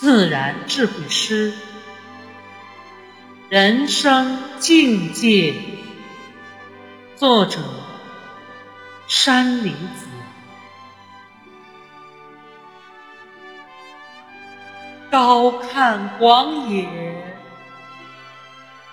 [0.00, 1.52] 自然智慧诗，
[3.48, 5.52] 人生境界。
[7.16, 7.58] 作者：
[9.08, 10.06] 山林子。
[15.10, 17.34] 高看广野，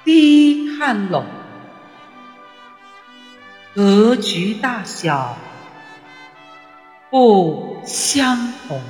[0.03, 1.23] 低看陇，
[3.75, 5.37] 格局大小
[7.11, 8.81] 不相同。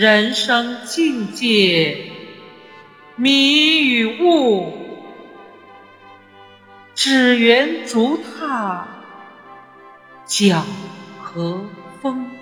[0.00, 2.10] 人生境界，
[3.16, 4.72] 迷与悟，
[6.94, 8.88] 只缘足踏
[10.24, 10.64] 脚
[11.20, 11.66] 和
[12.00, 12.39] 风。